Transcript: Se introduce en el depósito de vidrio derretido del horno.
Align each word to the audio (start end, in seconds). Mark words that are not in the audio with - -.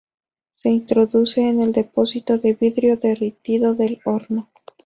Se 0.55 0.67
introduce 0.69 1.47
en 1.47 1.61
el 1.61 1.73
depósito 1.73 2.39
de 2.39 2.55
vidrio 2.55 2.97
derretido 2.97 3.75
del 3.75 4.01
horno. 4.03 4.49